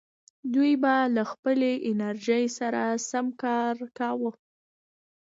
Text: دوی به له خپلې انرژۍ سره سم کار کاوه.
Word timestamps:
دوی 0.53 0.71
به 0.83 0.93
له 1.15 1.23
خپلې 1.31 1.71
انرژۍ 1.89 2.45
سره 2.57 2.81
سم 3.09 3.25
کار 3.43 3.75
کاوه. 3.97 4.31